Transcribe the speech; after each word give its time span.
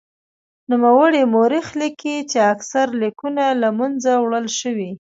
نوموړی 0.71 1.21
مورخ 1.33 1.67
لیکي 1.81 2.15
چې 2.31 2.37
اکثر 2.53 2.85
لیکونه 3.01 3.43
له 3.61 3.69
منځه 3.79 4.11
وړل 4.23 4.47
شوي. 4.59 4.91